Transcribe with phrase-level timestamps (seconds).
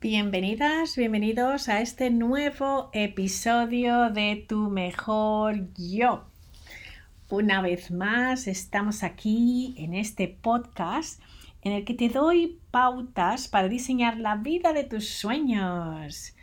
[0.00, 6.24] Bienvenidas, bienvenidos a este nuevo episodio de Tu Mejor Yo.
[7.28, 11.20] Una vez más estamos aquí en este podcast
[11.62, 16.36] en el que te doy pautas para diseñar la vida de tus sueños.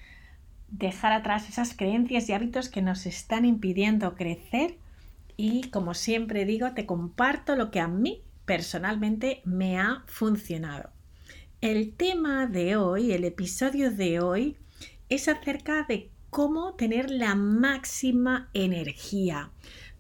[0.68, 4.80] Dejar atrás esas creencias y hábitos que nos están impidiendo crecer
[5.38, 10.95] y como siempre digo, te comparto lo que a mí personalmente me ha funcionado.
[11.62, 14.58] El tema de hoy, el episodio de hoy,
[15.08, 19.52] es acerca de cómo tener la máxima energía,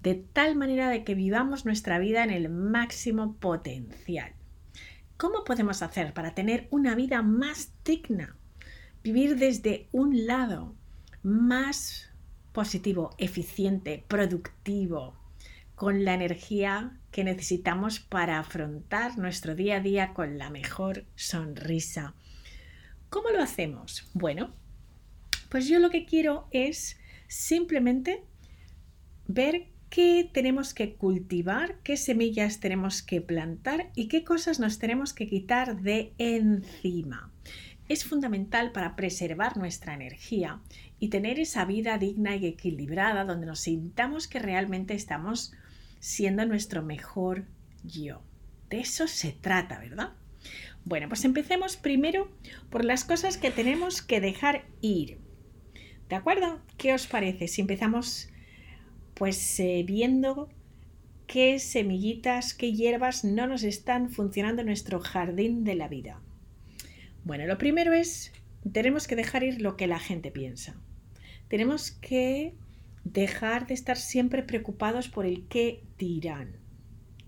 [0.01, 4.33] de tal manera de que vivamos nuestra vida en el máximo potencial.
[5.17, 8.35] ¿Cómo podemos hacer para tener una vida más digna?
[9.01, 10.75] Vivir desde un lado
[11.23, 12.11] más
[12.51, 15.15] positivo, eficiente, productivo,
[15.75, 22.15] con la energía que necesitamos para afrontar nuestro día a día con la mejor sonrisa.
[23.09, 24.09] ¿Cómo lo hacemos?
[24.13, 24.53] Bueno,
[25.49, 28.23] pues yo lo que quiero es simplemente
[29.27, 35.13] ver qué tenemos que cultivar, qué semillas tenemos que plantar y qué cosas nos tenemos
[35.13, 37.31] que quitar de encima.
[37.87, 40.59] Es fundamental para preservar nuestra energía
[40.99, 45.53] y tener esa vida digna y equilibrada donde nos sintamos que realmente estamos
[45.99, 47.45] siendo nuestro mejor
[47.83, 48.21] yo.
[48.69, 50.13] De eso se trata, ¿verdad?
[50.83, 52.29] Bueno, pues empecemos primero
[52.69, 55.17] por las cosas que tenemos que dejar ir.
[56.09, 56.61] ¿De acuerdo?
[56.77, 58.29] ¿Qué os parece si empezamos
[59.15, 60.49] pues eh, viendo
[61.25, 66.21] qué semillitas, qué hierbas no nos están funcionando en nuestro jardín de la vida?
[67.23, 68.31] Bueno, lo primero es,
[68.71, 70.75] tenemos que dejar ir lo que la gente piensa.
[71.47, 72.53] Tenemos que
[73.05, 76.57] dejar de estar siempre preocupados por el qué dirán.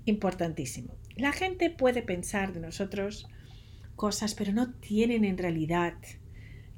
[0.05, 0.95] Importantísimo.
[1.15, 3.27] La gente puede pensar de nosotros
[3.95, 5.93] cosas, pero no tienen en realidad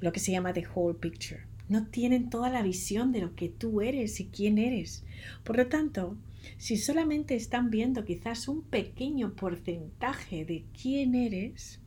[0.00, 1.42] lo que se llama the whole picture.
[1.68, 5.04] No tienen toda la visión de lo que tú eres y quién eres.
[5.44, 6.16] Por lo tanto,
[6.58, 11.80] si solamente están viendo quizás un pequeño porcentaje de quién eres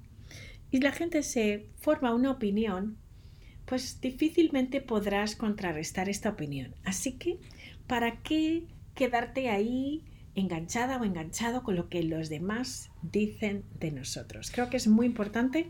[0.71, 2.97] y la gente se forma una opinión,
[3.65, 6.75] pues difícilmente podrás contrarrestar esta opinión.
[6.83, 7.39] Así que,
[7.87, 8.63] ¿para qué
[8.95, 10.03] quedarte ahí
[10.35, 14.51] enganchada o enganchado con lo que los demás dicen de nosotros?
[14.51, 15.69] Creo que es muy importante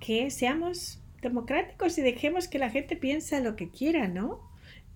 [0.00, 4.40] que seamos democráticos y dejemos que la gente piense lo que quiera, ¿no?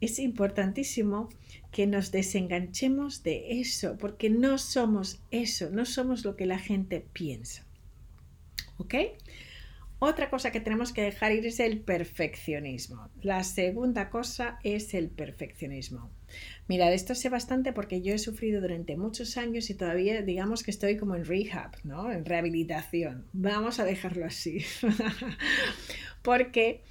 [0.01, 1.29] Es importantísimo
[1.71, 7.07] que nos desenganchemos de eso, porque no somos eso, no somos lo que la gente
[7.13, 7.65] piensa.
[8.79, 8.95] ¿Ok?
[9.99, 13.09] Otra cosa que tenemos que dejar ir es el perfeccionismo.
[13.23, 16.11] La segunda cosa es el perfeccionismo.
[16.69, 20.62] Mira, de esto sé bastante porque yo he sufrido durante muchos años y todavía digamos
[20.62, 22.12] que estoy como en rehab, ¿no?
[22.12, 23.25] En rehabilitación.
[23.33, 24.59] Vamos a dejarlo así.
[26.23, 26.83] porque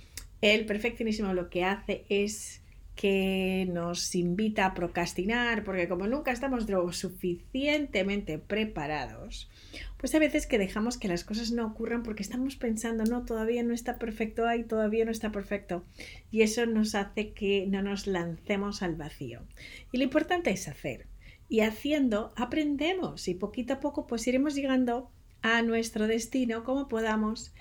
[0.41, 2.61] el perfeccionismo lo que hace es
[2.95, 9.49] que nos invita a procrastinar, porque como nunca estamos lo suficientemente preparados,
[9.97, 13.63] pues hay veces que dejamos que las cosas no ocurran porque estamos pensando, no, todavía
[13.63, 15.85] no está perfecto, ay, todavía no está perfecto.
[16.31, 19.41] Y eso nos hace que no nos lancemos al vacío.
[19.91, 21.07] Y lo importante es hacer.
[21.47, 27.53] Y haciendo aprendemos y poquito a poco pues iremos llegando a nuestro destino como podamos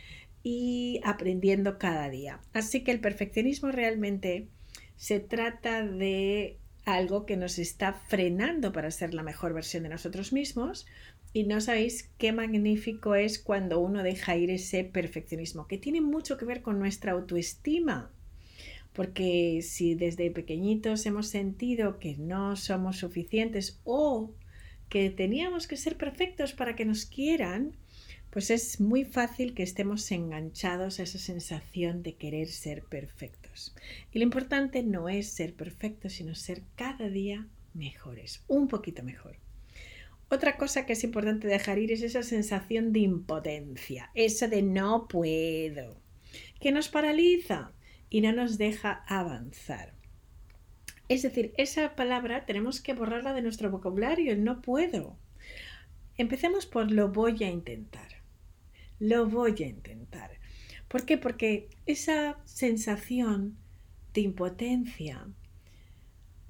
[0.43, 2.41] y aprendiendo cada día.
[2.53, 4.49] Así que el perfeccionismo realmente
[4.97, 10.33] se trata de algo que nos está frenando para ser la mejor versión de nosotros
[10.33, 10.87] mismos,
[11.35, 16.39] y no sabéis qué magnífico es cuando uno deja ir ese perfeccionismo, que tiene mucho
[16.39, 18.13] que ver con nuestra autoestima.
[18.93, 24.33] Porque si desde pequeñitos hemos sentido que no somos suficientes o
[24.89, 27.73] que teníamos que ser perfectos para que nos quieran,
[28.31, 33.75] pues es muy fácil que estemos enganchados a esa sensación de querer ser perfectos.
[34.13, 39.44] Y lo importante no es ser perfectos, sino ser cada día mejores, un poquito mejor.
[40.35, 45.07] Otra cosa que es importante dejar ir es esa sensación de impotencia, eso de no
[45.07, 46.01] puedo,
[46.59, 47.71] que nos paraliza
[48.11, 49.95] y no nos deja avanzar.
[51.09, 55.17] Es decir, esa palabra tenemos que borrarla de nuestro vocabulario, el no puedo.
[56.17, 58.09] Empecemos por lo voy a intentar.
[58.99, 60.33] Lo voy a intentar.
[60.89, 61.17] ¿Por qué?
[61.17, 63.57] Porque esa sensación
[64.13, 65.29] de impotencia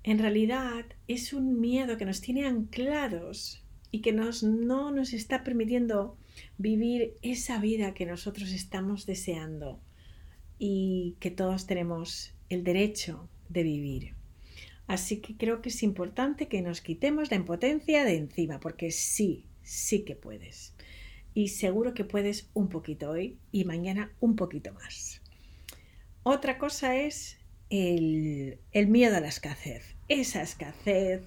[0.04, 3.60] en realidad es un miedo que nos tiene anclados
[3.94, 6.16] y que nos, no nos está permitiendo
[6.58, 9.78] vivir esa vida que nosotros estamos deseando
[10.58, 14.14] y que todos tenemos el derecho de vivir.
[14.88, 19.46] Así que creo que es importante que nos quitemos la impotencia de encima, porque sí,
[19.62, 20.74] sí que puedes.
[21.32, 25.22] y seguro que puedes un poquito hoy y mañana un poquito más.
[26.24, 27.38] Otra cosa es
[27.70, 29.94] el, el miedo a la escasez.
[30.08, 31.22] Esa escasez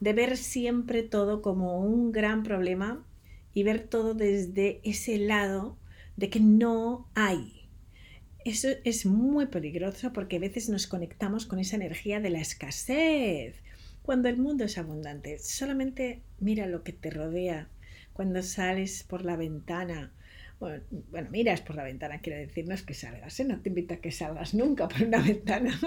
[0.00, 3.06] de ver siempre todo como un gran problema
[3.52, 5.78] y ver todo desde ese lado
[6.16, 7.68] de que no hay.
[8.44, 13.56] Eso es muy peligroso porque a veces nos conectamos con esa energía de la escasez.
[14.02, 17.68] Cuando el mundo es abundante, solamente mira lo que te rodea.
[18.14, 20.12] Cuando sales por la ventana,
[20.60, 23.44] bueno, miras por la ventana, quiero decir, no es que salgas, ¿eh?
[23.44, 25.78] no te invito a que salgas nunca por una ventana.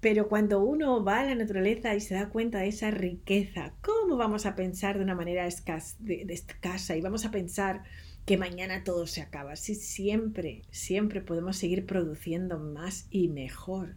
[0.00, 4.16] Pero cuando uno va a la naturaleza y se da cuenta de esa riqueza, ¿cómo
[4.16, 7.84] vamos a pensar de una manera escasa y vamos a pensar
[8.26, 9.54] que mañana todo se acaba?
[9.54, 13.96] Si siempre, siempre podemos seguir produciendo más y mejor.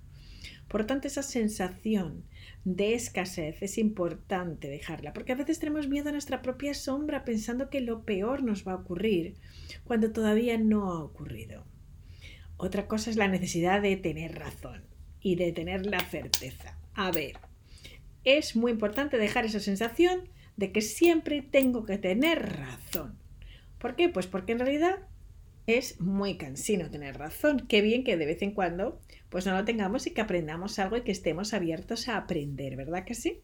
[0.68, 2.24] Por lo tanto, esa sensación
[2.64, 7.70] de escasez es importante dejarla, porque a veces tenemos miedo a nuestra propia sombra pensando
[7.70, 9.36] que lo peor nos va a ocurrir
[9.84, 11.66] cuando todavía no ha ocurrido.
[12.58, 14.84] Otra cosa es la necesidad de tener razón
[15.20, 16.78] y de tener la certeza.
[16.94, 17.38] A ver,
[18.24, 23.18] es muy importante dejar esa sensación de que siempre tengo que tener razón.
[23.80, 24.10] ¿Por qué?
[24.10, 25.00] Pues porque en realidad
[25.66, 27.66] es muy cansino tener razón.
[27.68, 29.00] Qué bien que de vez en cuando
[29.32, 33.06] pues no lo tengamos y que aprendamos algo y que estemos abiertos a aprender, ¿verdad
[33.06, 33.40] que sí?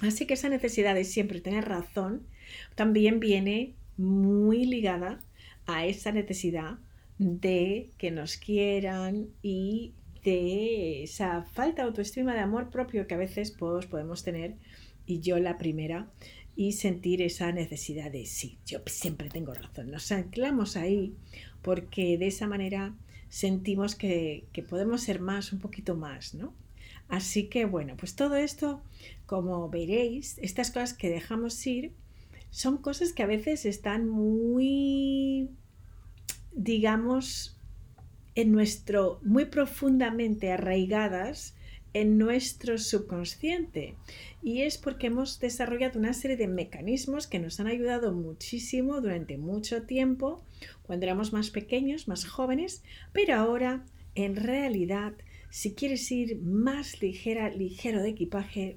[0.00, 2.26] Así que esa necesidad de siempre tener razón
[2.74, 5.20] también viene muy ligada
[5.66, 6.78] a esa necesidad
[7.18, 9.92] de que nos quieran y
[10.24, 14.56] de esa falta de autoestima de amor propio que a veces todos podemos tener
[15.06, 16.10] y yo la primera
[16.56, 19.90] y sentir esa necesidad de sí, yo siempre tengo razón.
[19.90, 21.14] Nos anclamos ahí
[21.62, 22.94] porque de esa manera
[23.28, 26.52] sentimos que, podemos ser más, un poquito más, ¿no?
[27.08, 28.82] Así que bueno, pues todo esto,
[29.26, 31.92] como veréis, estas cosas que dejamos ir
[32.50, 35.50] son cosas que a veces están muy,
[36.52, 37.56] digamos,
[38.34, 41.53] en nuestro, muy profundamente arraigadas
[41.94, 43.94] en nuestro subconsciente.
[44.42, 49.38] Y es porque hemos desarrollado una serie de mecanismos que nos han ayudado muchísimo durante
[49.38, 50.44] mucho tiempo,
[50.82, 52.82] cuando éramos más pequeños, más jóvenes,
[53.12, 55.14] pero ahora, en realidad,
[55.50, 58.76] si quieres ir más ligera, ligero de equipaje,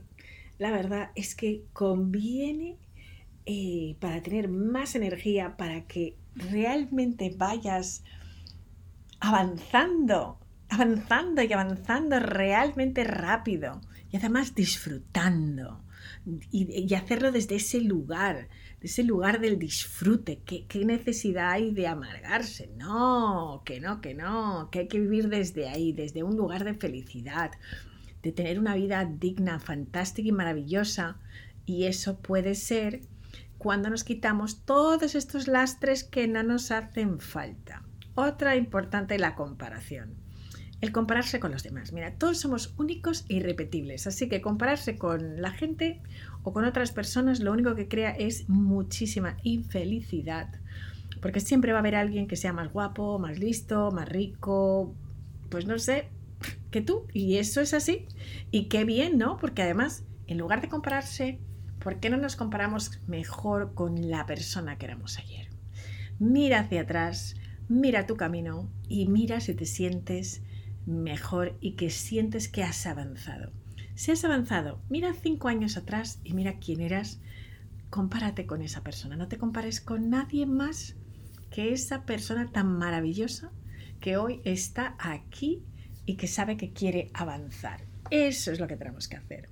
[0.59, 2.77] la verdad es que conviene
[3.45, 8.03] eh, para tener más energía, para que realmente vayas
[9.19, 13.81] avanzando avanzando y avanzando realmente rápido
[14.11, 15.83] y además disfrutando
[16.51, 18.49] y, hacerlo desde ese lugar,
[18.81, 20.41] ese lugar del disfrute.
[20.45, 22.69] ¿Qué, ¿Qué, necesidad hay de amargarse?
[22.77, 26.73] No, que no, que no, que hay que vivir desde ahí, desde un lugar de
[26.73, 27.51] felicidad,
[28.21, 31.17] de tener una vida digna, fantástica y maravillosa.
[31.65, 33.01] Y eso puede ser
[33.57, 37.83] cuando nos quitamos todos estos lastres que no nos hacen falta.
[38.15, 40.26] Otra importante, la comparación
[40.81, 41.91] el compararse con los demás.
[41.91, 46.01] Mira, todos somos únicos e irrepetibles, así que compararse con la gente
[46.43, 50.49] o con otras personas lo único que crea es muchísima infelicidad,
[51.21, 54.93] porque siempre va a haber alguien que sea más guapo, más listo, más rico,
[55.49, 56.09] pues no sé,
[56.69, 58.05] que tú, y eso es así.
[58.51, 59.37] Y qué bien, ¿no?
[59.37, 61.39] Porque además, en lugar de compararse,
[61.79, 65.47] ¿por qué no nos comparamos mejor con la persona que éramos ayer?
[66.19, 67.35] Mira hacia atrás,
[67.69, 70.41] mira tu camino y mira si te sientes
[70.87, 73.51] mejor y que sientes que has avanzado.
[73.95, 77.19] Si has avanzado, mira cinco años atrás y mira quién eras,
[77.89, 79.15] compárate con esa persona.
[79.15, 80.95] No te compares con nadie más
[81.51, 83.51] que esa persona tan maravillosa
[83.99, 85.63] que hoy está aquí
[86.05, 87.81] y que sabe que quiere avanzar.
[88.09, 89.49] Eso es lo que tenemos que hacer.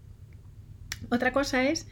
[1.09, 1.87] Otra cosa es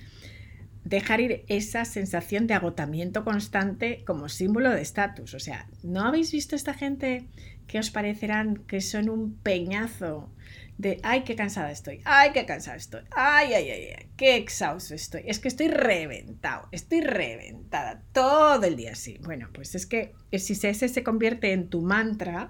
[0.83, 5.33] dejar ir esa sensación de agotamiento constante como símbolo de estatus.
[5.33, 7.27] O sea, ¿no habéis visto esta gente
[7.67, 10.29] que os parecerán que son un peñazo
[10.77, 14.95] de ay, qué cansada estoy, ay, qué cansada estoy, ay, ay, ay, ay, qué exhausto
[14.95, 19.19] estoy, es que estoy reventado, estoy reventada todo el día así.
[19.23, 22.49] Bueno, pues es que si ese se convierte en tu mantra,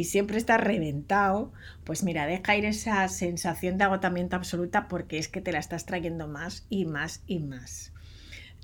[0.00, 1.52] y siempre estás reventado,
[1.84, 5.84] pues mira, deja ir esa sensación de agotamiento absoluta porque es que te la estás
[5.84, 7.92] trayendo más y más y más.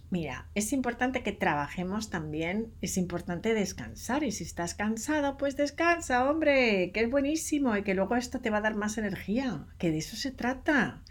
[0.09, 6.31] Mira, es importante que trabajemos también, es importante descansar y si estás cansado, pues descansa,
[6.31, 9.91] hombre, que es buenísimo y que luego esto te va a dar más energía, que
[9.91, 11.03] de eso se trata.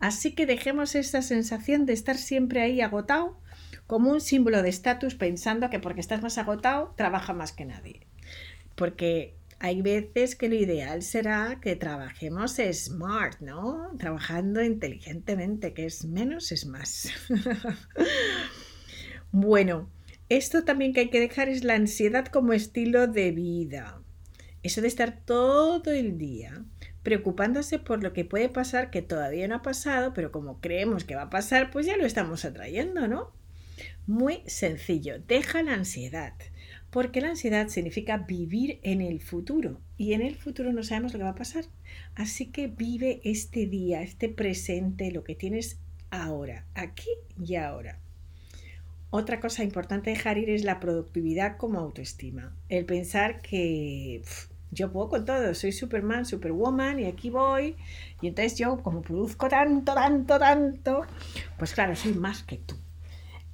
[0.00, 3.38] Así que dejemos esa sensación de estar siempre ahí agotado
[3.86, 8.08] como un símbolo de estatus pensando que porque estás más agotado, trabaja más que nadie.
[8.74, 13.90] Porque hay veces que lo ideal será que trabajemos smart, ¿no?
[13.98, 17.08] Trabajando inteligentemente, que es menos es más.
[19.32, 19.90] bueno,
[20.28, 24.00] esto también que hay que dejar es la ansiedad como estilo de vida.
[24.62, 26.64] Eso de estar todo el día
[27.02, 31.14] preocupándose por lo que puede pasar que todavía no ha pasado, pero como creemos que
[31.14, 33.32] va a pasar, pues ya lo estamos atrayendo, ¿no?
[34.06, 36.34] Muy sencillo, deja la ansiedad,
[36.90, 41.18] porque la ansiedad significa vivir en el futuro y en el futuro no sabemos lo
[41.18, 41.64] que va a pasar.
[42.14, 45.78] Así que vive este día, este presente, lo que tienes
[46.10, 47.10] ahora, aquí
[47.44, 47.98] y ahora.
[49.10, 52.54] Otra cosa importante dejar ir es la productividad como autoestima.
[52.68, 54.22] El pensar que
[54.70, 57.76] yo puedo con todo, soy Superman, Superwoman y aquí voy.
[58.20, 61.02] Y entonces yo como produzco tanto, tanto, tanto,
[61.58, 62.76] pues claro, soy más que tú.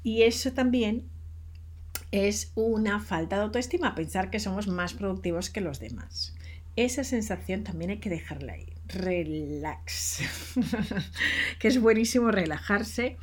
[0.02, 1.08] Y eso también
[2.14, 6.32] es una falta de autoestima, pensar que somos más productivos que los demás.
[6.76, 8.72] Esa sensación también hay que dejarla ahí.
[8.86, 10.20] Relax.
[11.58, 13.16] que es buenísimo relajarse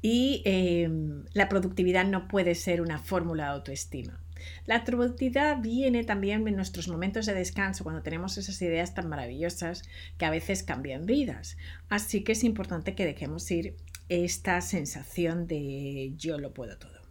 [0.00, 4.20] y em, la productividad no puede ser una fórmula de autoestima.
[4.66, 9.84] La productividad viene también en nuestros momentos de descanso, cuando tenemos esas ideas tan maravillosas
[10.18, 11.56] que a veces cambian vidas.
[11.88, 13.76] Así que es importante que dejemos ir
[14.08, 17.01] esta sensación de yo lo puedo todo.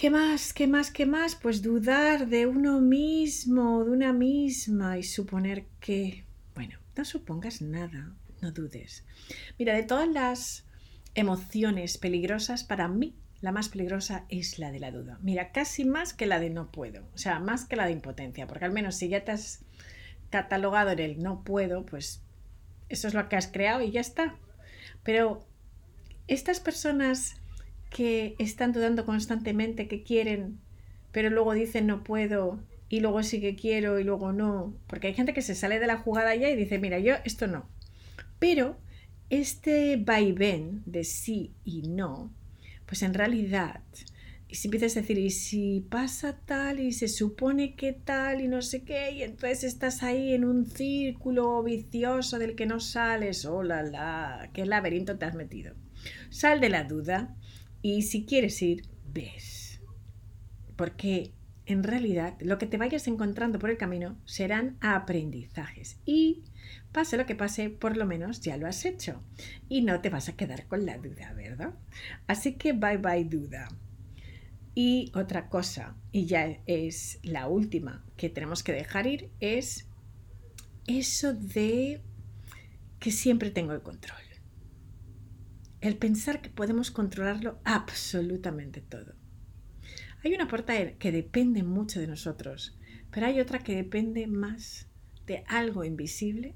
[0.00, 0.54] ¿Qué más?
[0.54, 0.90] ¿Qué más?
[0.90, 1.34] ¿Qué más?
[1.34, 8.10] Pues dudar de uno mismo, de una misma y suponer que, bueno, no supongas nada,
[8.40, 9.04] no dudes.
[9.58, 10.64] Mira, de todas las
[11.14, 15.18] emociones peligrosas, para mí la más peligrosa es la de la duda.
[15.20, 18.46] Mira, casi más que la de no puedo, o sea, más que la de impotencia,
[18.46, 19.66] porque al menos si ya te has
[20.30, 22.22] catalogado en el no puedo, pues
[22.88, 24.34] eso es lo que has creado y ya está.
[25.02, 25.46] Pero
[26.26, 27.39] estas personas
[27.90, 30.58] que están dudando constantemente, que quieren,
[31.12, 35.14] pero luego dicen no puedo y luego sí que quiero y luego no, porque hay
[35.14, 37.68] gente que se sale de la jugada ya y dice, mira, yo esto no.
[38.38, 38.78] Pero
[39.28, 42.32] este vaivén de sí y no
[42.90, 43.82] pues en realidad,
[44.48, 48.48] y si empiezas a decir, y si pasa tal, y se supone que tal, y
[48.48, 53.44] no sé qué, y entonces estás ahí en un círculo vicioso del que no sales,
[53.44, 55.76] oh la la, qué laberinto te has metido.
[56.30, 57.36] Sal de la duda
[57.82, 58.82] y si quieres ir,
[59.12, 59.80] ves.
[60.76, 61.32] Porque
[61.66, 66.42] en realidad lo que te vayas encontrando por el camino serán aprendizajes y
[66.92, 69.22] pase lo que pase, por lo menos ya lo has hecho
[69.68, 71.74] y no te vas a quedar con la duda, ¿verdad?
[72.26, 73.68] Así que bye bye duda.
[74.74, 79.88] Y otra cosa, y ya es la última que tenemos que dejar ir, es
[80.86, 82.00] eso de
[82.98, 84.29] que siempre tengo el control.
[85.80, 89.14] El pensar que podemos controlarlo absolutamente todo.
[90.22, 92.76] Hay una parte que depende mucho de nosotros,
[93.10, 94.88] pero hay otra que depende más
[95.26, 96.54] de algo invisible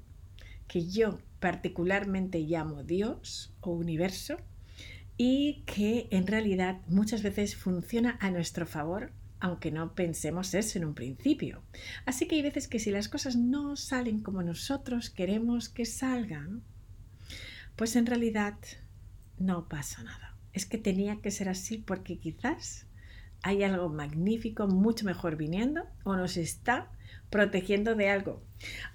[0.67, 4.37] que yo particularmente llamo Dios o universo
[5.17, 10.85] y que en realidad muchas veces funciona a nuestro favor aunque no pensemos eso en
[10.85, 11.61] un principio.
[12.05, 16.63] Así que hay veces que si las cosas no salen como nosotros queremos que salgan,
[17.75, 18.55] pues en realidad
[19.37, 20.35] no pasa nada.
[20.53, 22.87] Es que tenía que ser así porque quizás
[23.43, 26.89] hay algo magnífico, mucho mejor viniendo o nos está
[27.29, 28.41] protegiendo de algo.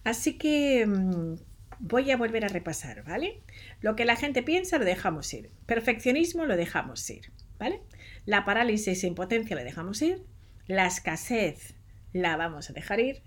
[0.03, 1.35] Así que mm,
[1.79, 3.43] voy a volver a repasar, ¿vale?
[3.81, 5.51] Lo que la gente piensa lo dejamos ir.
[5.67, 7.81] Perfeccionismo lo dejamos ir, ¿vale?
[8.27, 10.25] La parálisis e impotencia lo dejamos ir.
[10.67, 11.75] La escasez
[12.13, 13.23] la vamos a dejar ir.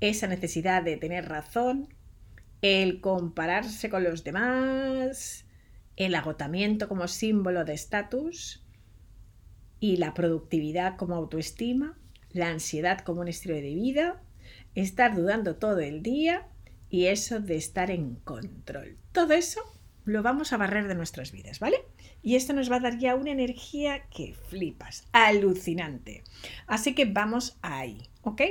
[0.00, 1.88] Esa necesidad de tener razón.
[2.62, 5.44] El compararse con los demás.
[5.98, 8.62] El agotamiento como símbolo de estatus
[9.80, 11.98] y la productividad como autoestima,
[12.30, 14.22] la ansiedad como un estilo de vida,
[14.76, 16.46] estar dudando todo el día
[16.88, 18.96] y eso de estar en control.
[19.10, 19.60] Todo eso
[20.04, 21.78] lo vamos a barrer de nuestras vidas, ¿vale?
[22.22, 26.22] Y esto nos va a dar ya una energía que flipas, alucinante.
[26.68, 28.42] Así que vamos ahí, ¿ok?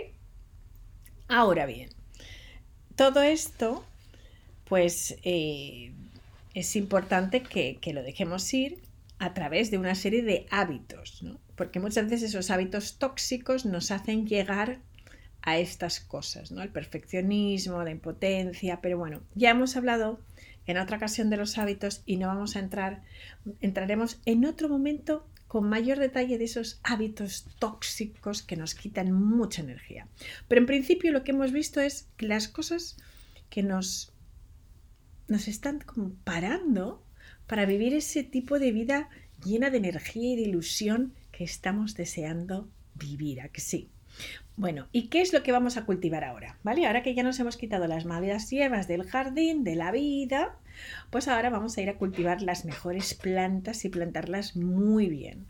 [1.30, 1.92] Ahora bien,
[2.98, 3.86] todo esto,
[4.66, 5.94] pues eh,
[6.58, 8.82] es importante que, que lo dejemos ir
[9.20, 11.40] a través de una serie de hábitos, ¿no?
[11.56, 14.80] porque muchas veces esos hábitos tóxicos nos hacen llegar
[15.44, 16.62] a estas cosas, ¿no?
[16.64, 20.20] El perfeccionismo, la impotencia, pero bueno, ya hemos hablado
[20.66, 23.04] en otra ocasión de los hábitos y no vamos a entrar,
[23.62, 29.62] entraremos en otro momento con mayor detalle de esos hábitos tóxicos que nos quitan mucha
[29.62, 30.08] energía.
[30.48, 32.98] Pero en principio lo que hemos visto es que las cosas
[33.50, 34.12] que nos,
[35.28, 37.04] nos están comparando
[37.48, 39.10] para vivir ese tipo de vida
[39.44, 43.90] llena de energía y de ilusión que estamos deseando vivir, ¿a que sí?
[44.56, 46.58] Bueno, ¿y qué es lo que vamos a cultivar ahora?
[46.64, 46.88] ¿Vale?
[46.88, 50.58] Ahora que ya nos hemos quitado las malas hierbas del jardín, de la vida,
[51.12, 55.46] pues ahora vamos a ir a cultivar las mejores plantas y plantarlas muy bien.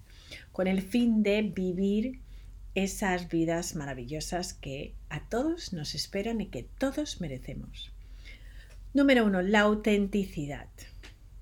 [0.52, 2.20] con el fin de vivir
[2.76, 7.92] esas vidas maravillosas que a todos nos esperan y que todos merecemos.
[8.94, 10.70] Número uno, la autenticidad.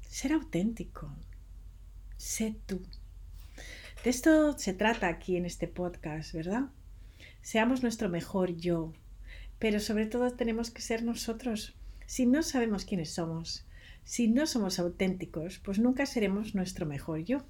[0.02, 1.16] Ser auténtico.
[2.18, 2.82] Sé tú.
[4.04, 6.70] De esto se trata aquí en este podcast, ¿verdad?
[7.42, 8.94] Seamos nuestro mejor yo,
[9.60, 11.75] pero sobre todo tenemos que ser nosotros.
[12.08, 13.66] Si no sabemos quiénes somos,
[14.04, 17.46] si no somos auténticos, pues nunca seremos nuestro mejor yo.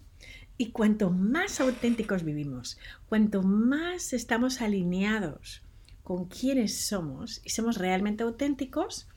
[0.58, 5.64] Y cuanto más auténticos vivimos, cuanto más estamos alineados
[6.04, 9.08] con quienes somos y somos realmente auténticos,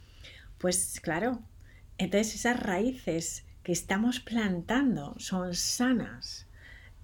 [0.59, 1.41] pues claro,
[1.97, 6.47] entonces esas raíces que estamos plantando son sanas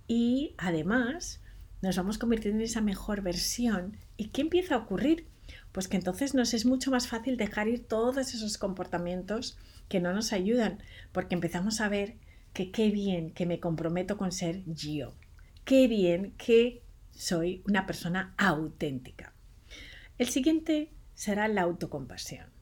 [0.07, 1.41] y además
[1.83, 3.99] nos vamos convirtiendo en esa mejor versión.
[4.17, 5.27] ¿Y qué empieza a ocurrir?
[5.73, 9.59] Pues que entonces nos es mucho más fácil dejar ir todos esos comportamientos
[9.89, 10.79] que no nos ayudan,
[11.13, 12.17] porque empezamos a ver
[12.55, 15.15] que qué bien que me comprometo con ser yo,
[15.65, 19.35] qué bien que soy una persona auténtica.
[20.17, 22.54] El siguiente será la autocompasión.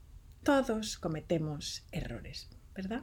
[0.43, 3.03] Todos cometemos errores, ¿verdad?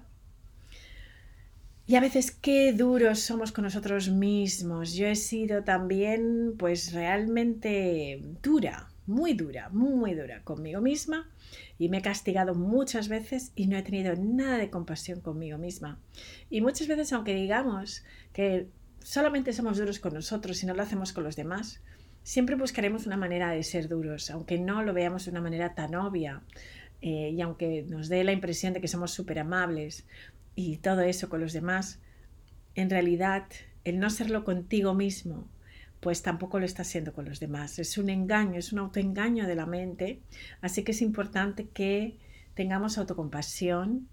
[1.89, 4.93] Y a veces qué duros somos con nosotros mismos.
[4.93, 11.31] Yo he sido también pues realmente dura, muy dura, muy dura conmigo misma
[11.79, 15.99] y me he castigado muchas veces y no he tenido nada de compasión conmigo misma.
[16.49, 18.03] Y muchas veces, aunque digamos
[18.33, 18.67] que
[18.99, 21.81] solamente somos duros con nosotros y no lo hacemos con los demás,
[22.21, 25.95] siempre buscaremos una manera de ser duros, aunque no lo veamos de una manera tan
[25.95, 26.43] obvia.
[27.01, 30.05] Eh, y aunque nos dé la impresión de que somos súper amables
[30.55, 31.99] y todo eso con los demás,
[32.75, 33.45] en realidad
[33.85, 35.47] el no serlo contigo mismo
[35.99, 37.79] pues tampoco lo está haciendo con los demás.
[37.79, 40.21] Es un engaño, es un autoengaño de la mente.
[40.61, 42.17] Así que es importante que
[42.53, 44.07] tengamos autocompasión,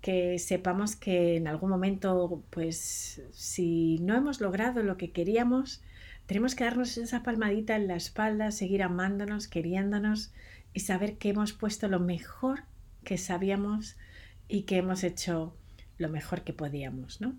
[0.00, 5.82] que sepamos que en algún momento, pues si no hemos logrado lo que queríamos,
[6.26, 10.32] tenemos que darnos esa palmadita en la espalda, seguir amándonos, queriéndonos
[10.74, 12.64] y saber que hemos puesto lo mejor
[13.04, 13.96] que sabíamos
[14.48, 15.56] y que hemos hecho
[15.96, 17.34] lo mejor que podíamos, ¿no?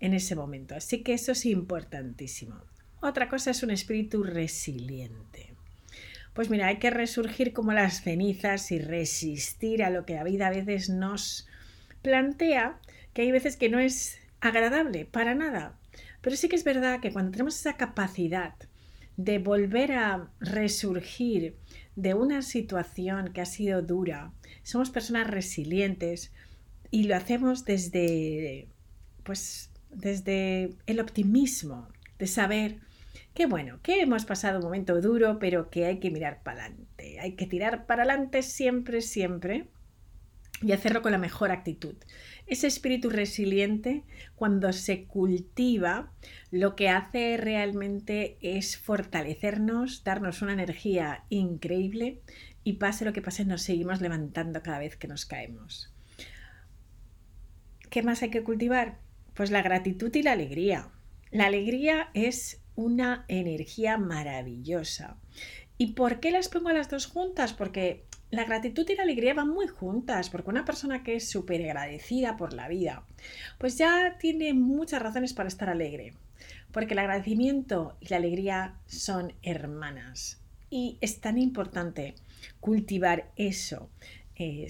[0.00, 0.74] En ese momento.
[0.74, 2.56] Así que eso es importantísimo.
[3.00, 5.54] Otra cosa es un espíritu resiliente.
[6.34, 10.48] Pues mira, hay que resurgir como las cenizas y resistir a lo que la vida
[10.48, 11.48] a veces nos
[12.02, 12.78] plantea,
[13.14, 15.78] que hay veces que no es agradable para nada.
[16.20, 18.54] Pero sí que es verdad que cuando tenemos esa capacidad
[19.16, 21.56] de volver a resurgir
[22.02, 24.32] de una situación que ha sido dura,
[24.62, 26.32] somos personas resilientes
[26.90, 28.68] y lo hacemos desde
[29.22, 32.78] pues desde el optimismo de saber
[33.34, 37.20] Qué bueno, que hemos pasado un momento duro, pero que hay que mirar para adelante.
[37.20, 39.68] Hay que tirar para adelante siempre, siempre
[40.62, 41.94] y hacerlo con la mejor actitud.
[42.50, 44.02] Ese espíritu resiliente,
[44.34, 46.10] cuando se cultiva,
[46.50, 52.22] lo que hace realmente es fortalecernos, darnos una energía increíble
[52.64, 55.94] y pase lo que pase, nos seguimos levantando cada vez que nos caemos.
[57.88, 58.98] ¿Qué más hay que cultivar?
[59.34, 60.88] Pues la gratitud y la alegría.
[61.30, 65.18] La alegría es una energía maravillosa.
[65.78, 67.52] ¿Y por qué las pongo las dos juntas?
[67.52, 71.62] Porque la gratitud y la alegría van muy juntas, porque una persona que es súper
[71.62, 73.04] agradecida por la vida,
[73.58, 76.14] pues ya tiene muchas razones para estar alegre,
[76.72, 80.40] porque el agradecimiento y la alegría son hermanas.
[80.70, 82.14] Y es tan importante
[82.60, 83.90] cultivar eso,
[84.36, 84.68] eh,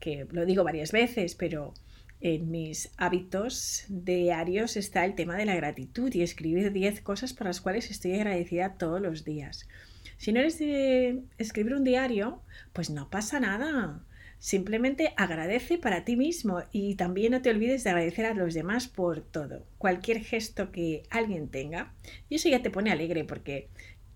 [0.00, 1.72] que lo digo varias veces, pero
[2.20, 7.46] en mis hábitos diarios está el tema de la gratitud y escribir 10 cosas por
[7.46, 9.68] las cuales estoy agradecida todos los días.
[10.16, 14.04] Si no eres de escribir un diario, pues no pasa nada.
[14.38, 18.88] Simplemente agradece para ti mismo y también no te olvides de agradecer a los demás
[18.88, 19.64] por todo.
[19.78, 21.94] Cualquier gesto que alguien tenga.
[22.28, 23.68] Y eso ya te pone alegre porque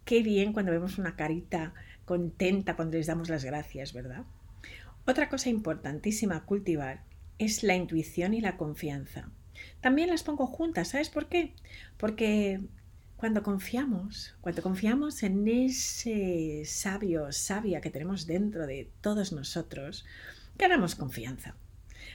[0.04, 4.24] qué bien cuando vemos una carita contenta cuando les damos las gracias, ¿verdad?
[5.06, 7.04] Otra cosa importantísima a cultivar
[7.38, 9.30] es la intuición y la confianza.
[9.80, 11.54] También las pongo juntas, ¿sabes por qué?
[11.96, 12.60] Porque
[13.18, 20.06] cuando confiamos, cuando confiamos en ese sabio, sabia que tenemos dentro de todos nosotros,
[20.56, 21.56] ganamos confianza.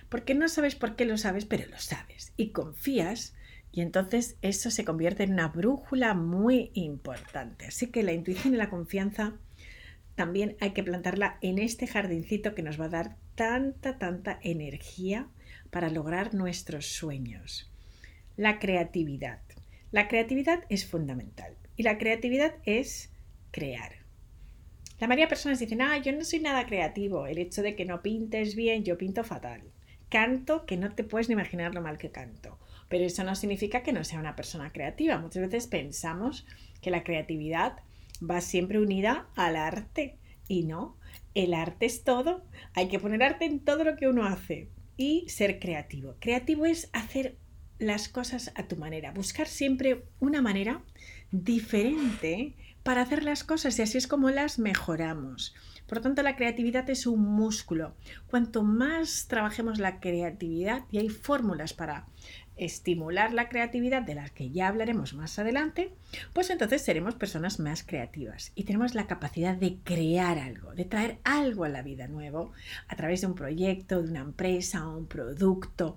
[0.08, 3.36] Porque no sabes por qué lo sabes, pero lo sabes y confías
[3.74, 7.66] y entonces eso se convierte en una brújula muy importante.
[7.66, 9.34] Así que la intuición y la confianza
[10.16, 15.28] también hay que plantarla en este jardincito que nos va a dar tanta, tanta energía
[15.70, 17.70] para lograr nuestros sueños.
[18.38, 19.42] La creatividad.
[19.94, 23.12] La creatividad es fundamental y la creatividad es
[23.52, 23.92] crear.
[25.00, 27.86] La mayoría de personas dicen, ah, yo no soy nada creativo, el hecho de que
[27.86, 29.62] no pintes bien, yo pinto fatal.
[30.10, 32.58] Canto que no te puedes ni imaginar lo mal que canto.
[32.90, 35.20] Pero eso no significa que no sea una persona creativa.
[35.20, 36.48] Muchas veces pensamos
[36.82, 37.78] que la creatividad
[38.20, 40.98] va siempre unida al arte y no,
[41.36, 42.44] el arte es todo.
[42.74, 46.16] Hay que poner arte en todo lo que uno hace y ser creativo.
[46.20, 47.38] Creativo es hacer
[47.80, 50.82] las cosas a tu manera, buscar siempre una manera
[51.32, 55.56] diferente para hacer las cosas y así es como las mejoramos.
[55.88, 57.96] Por lo tanto, la creatividad es un músculo.
[58.28, 62.08] Cuanto más trabajemos la creatividad, y hay fórmulas para
[62.56, 65.94] estimular la creatividad de las que ya hablaremos más adelante,
[66.34, 71.18] pues entonces seremos personas más creativas y tenemos la capacidad de crear algo, de traer
[71.24, 72.52] algo a la vida nuevo
[72.88, 75.96] a través de un proyecto, de una empresa, un producto,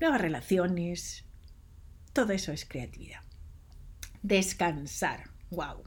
[0.00, 1.24] nuevas relaciones.
[2.12, 3.20] Todo eso es creatividad.
[4.22, 5.30] Descansar.
[5.50, 5.84] Wow.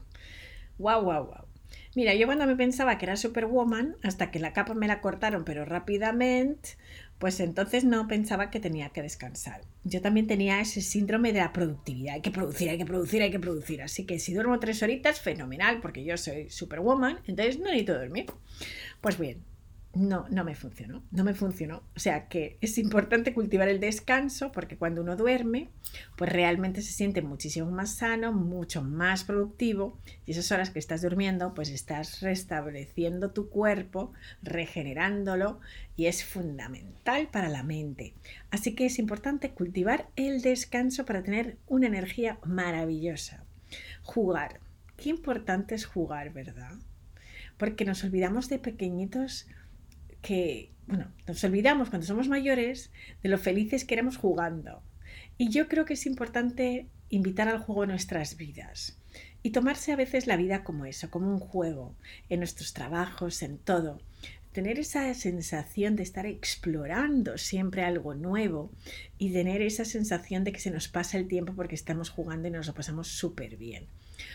[0.78, 1.46] Wow, wow, wow.
[1.94, 5.44] Mira, yo cuando me pensaba que era Superwoman, hasta que la capa me la cortaron,
[5.44, 6.70] pero rápidamente,
[7.18, 9.60] pues entonces no pensaba que tenía que descansar.
[9.84, 12.14] Yo también tenía ese síndrome de la productividad.
[12.14, 13.82] Hay que producir, hay que producir, hay que producir.
[13.82, 18.26] Así que si duermo tres horitas, fenomenal, porque yo soy Superwoman, entonces no necesito dormir.
[19.00, 19.44] Pues bien,
[19.94, 21.82] no, no me funcionó, no me funcionó.
[21.96, 25.68] O sea que es importante cultivar el descanso porque cuando uno duerme,
[26.16, 31.02] pues realmente se siente muchísimo más sano, mucho más productivo y esas horas que estás
[31.02, 35.60] durmiendo, pues estás restableciendo tu cuerpo, regenerándolo
[35.96, 38.14] y es fundamental para la mente.
[38.50, 43.44] Así que es importante cultivar el descanso para tener una energía maravillosa.
[44.02, 44.60] Jugar.
[44.96, 46.74] Qué importante es jugar, ¿verdad?
[47.56, 49.46] Porque nos olvidamos de pequeñitos
[50.24, 52.90] que, bueno, nos olvidamos cuando somos mayores
[53.22, 54.82] de lo felices que éramos jugando.
[55.38, 58.98] Y yo creo que es importante invitar al juego en nuestras vidas
[59.42, 61.94] y tomarse a veces la vida como eso, como un juego,
[62.28, 64.00] en nuestros trabajos, en todo.
[64.54, 68.70] Tener esa sensación de estar explorando siempre algo nuevo
[69.18, 72.52] y tener esa sensación de que se nos pasa el tiempo porque estamos jugando y
[72.52, 73.88] nos lo pasamos súper bien.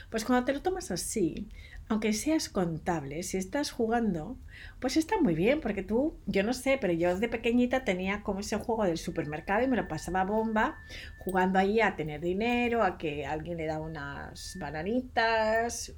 [0.10, 1.48] Pues cuando te lo tomas así,
[1.88, 4.36] aunque seas contable, si estás jugando,
[4.82, 8.42] pues está muy bien, porque tú, yo no sé, pero yo desde pequeñita tenía como
[8.42, 10.80] ese juego del supermercado y me lo pasaba bomba,
[11.20, 15.94] jugando ahí a tener dinero, a que alguien le da unas bananitas,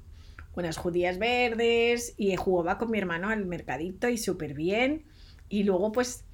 [0.54, 5.04] unas judías verdes, y jugaba con mi hermano al mercadito y súper bien.
[5.48, 6.24] Y luego, pues,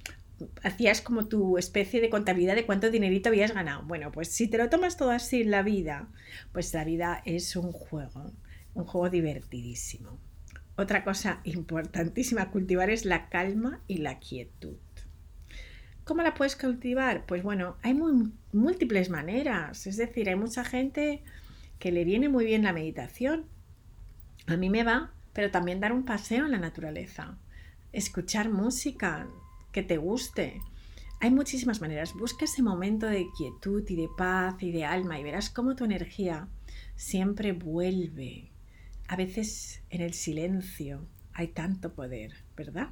[0.63, 3.83] hacías como tu especie de contabilidad de cuánto dinerito habías ganado.
[3.83, 6.07] Bueno, pues si te lo tomas todo así en la vida,
[6.53, 8.31] pues la vida es un juego
[8.73, 10.19] un juego divertidísimo.
[10.75, 14.77] Otra cosa importantísima a cultivar es la calma y la quietud.
[16.05, 17.25] ¿Cómo la puedes cultivar?
[17.25, 17.93] Pues bueno, hay
[18.53, 19.85] múltiples maneras.
[19.85, 21.21] Es decir, hay mucha gente
[21.77, 23.45] que le viene muy bien la meditación.
[24.49, 27.37] A mí me va, pero también dar un paseo en la naturaleza.
[27.93, 29.27] Escuchar música
[29.71, 30.61] que te guste.
[31.21, 32.13] Hay muchísimas maneras.
[32.13, 35.85] Busca ese momento de quietud y de paz y de alma y verás cómo tu
[35.85, 36.47] energía
[36.95, 38.49] siempre vuelve
[39.09, 42.89] a veces en el silencio hay tanto poder, ¿verdad?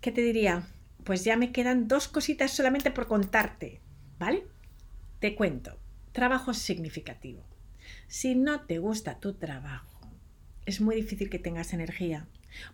[0.00, 0.66] ¿Qué te diría?
[1.04, 3.80] Pues ya me quedan dos cositas solamente por contarte,
[4.18, 4.44] ¿vale?
[5.20, 5.78] Te cuento.
[6.10, 7.44] Trabajo significativo.
[8.12, 9.98] Si no te gusta tu trabajo,
[10.66, 12.26] es muy difícil que tengas energía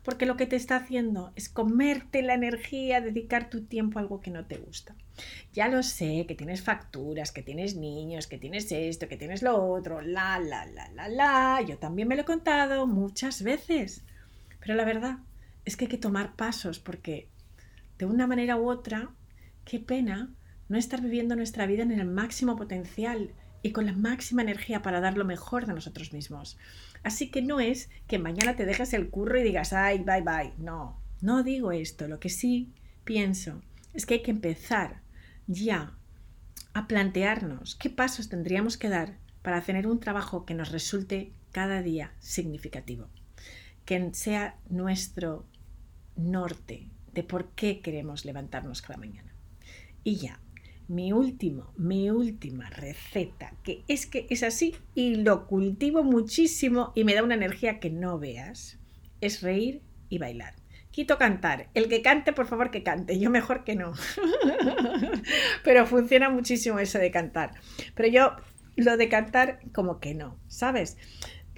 [0.03, 4.21] porque lo que te está haciendo es comerte la energía, dedicar tu tiempo a algo
[4.21, 4.97] que no te gusta.
[5.53, 9.65] Ya lo sé, que tienes facturas, que tienes niños, que tienes esto, que tienes lo
[9.65, 11.63] otro, la, la, la, la, la.
[11.65, 14.03] Yo también me lo he contado muchas veces.
[14.59, 15.19] Pero la verdad
[15.65, 17.29] es que hay que tomar pasos porque
[17.97, 19.13] de una manera u otra,
[19.65, 20.35] qué pena
[20.69, 23.31] no estar viviendo nuestra vida en el máximo potencial
[23.63, 26.59] y con la máxima energía para dar lo mejor de nosotros mismos.
[27.03, 30.53] Así que no es que mañana te dejes el curro y digas, ay, bye, bye.
[30.59, 32.09] No, no digo esto.
[32.09, 32.73] Lo que sí
[33.05, 33.63] pienso
[33.95, 35.01] es que hay que empezar
[35.47, 35.93] ya
[36.75, 41.83] a plantearnos qué pasos tendríamos que dar para tener un trabajo que nos resulte cada
[41.83, 43.09] día significativo,
[43.85, 45.47] que sea nuestro
[46.17, 49.33] norte de por qué queremos levantarnos cada mañana.
[50.05, 50.39] Y ya,
[50.89, 57.05] mi último, mi última receta, que es que es así y lo cultivo muchísimo y
[57.05, 58.79] me da una energía que no veas,
[59.21, 60.55] es reír y bailar.
[60.91, 61.69] Quito cantar.
[61.75, 63.21] El que cante, por favor, que cante.
[63.21, 63.93] Yo mejor que no.
[65.65, 67.53] Pero funciona muchísimo eso de cantar.
[67.95, 68.33] Pero yo
[68.75, 70.97] lo de cantar como que no, ¿sabes?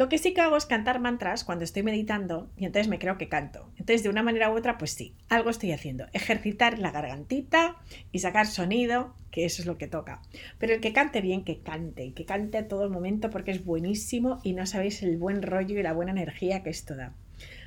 [0.01, 3.19] Lo que sí que hago es cantar mantras cuando estoy meditando y entonces me creo
[3.19, 3.71] que canto.
[3.73, 6.07] Entonces, de una manera u otra, pues sí, algo estoy haciendo.
[6.15, 7.77] Ejercitar la gargantita
[8.11, 10.23] y sacar sonido, que eso es lo que toca.
[10.59, 14.41] Pero el que cante bien, que cante, que cante a todo momento porque es buenísimo
[14.43, 17.13] y no sabéis el buen rollo y la buena energía que esto da.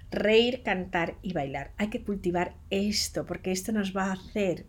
[0.10, 1.70] Reír, cantar y bailar.
[1.78, 4.66] Hay que cultivar esto porque esto nos va a hacer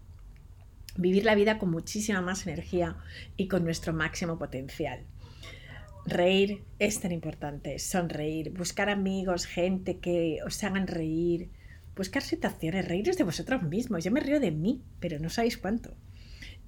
[0.98, 2.98] vivir la vida con muchísima más energía
[3.38, 5.06] y con nuestro máximo potencial.
[6.06, 11.48] Reír es tan importante, sonreír, buscar amigos, gente que os hagan reír,
[11.96, 14.04] buscar situaciones, reíros de vosotros mismos.
[14.04, 15.94] Yo me río de mí, pero no sabéis cuánto.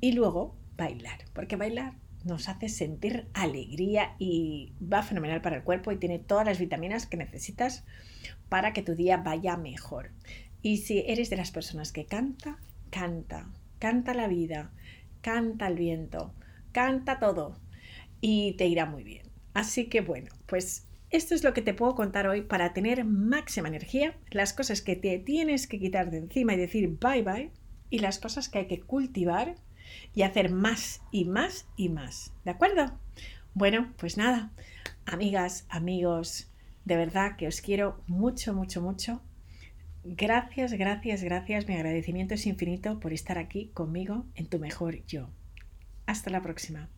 [0.00, 1.92] Y luego bailar, porque bailar
[2.24, 7.06] nos hace sentir alegría y va fenomenal para el cuerpo y tiene todas las vitaminas
[7.06, 7.84] que necesitas
[8.48, 10.12] para que tu día vaya mejor.
[10.62, 12.58] Y si eres de las personas que canta,
[12.90, 14.72] canta, canta la vida,
[15.20, 16.32] canta el viento,
[16.72, 17.58] canta todo
[18.20, 19.25] y te irá muy bien.
[19.56, 23.68] Así que bueno, pues esto es lo que te puedo contar hoy para tener máxima
[23.68, 27.50] energía, las cosas que te tienes que quitar de encima y decir bye bye
[27.88, 29.54] y las cosas que hay que cultivar
[30.14, 32.34] y hacer más y más y más.
[32.44, 33.00] ¿De acuerdo?
[33.54, 34.52] Bueno, pues nada,
[35.06, 36.50] amigas, amigos,
[36.84, 39.22] de verdad que os quiero mucho, mucho, mucho.
[40.04, 41.66] Gracias, gracias, gracias.
[41.66, 45.30] Mi agradecimiento es infinito por estar aquí conmigo en tu mejor yo.
[46.04, 46.90] Hasta la próxima.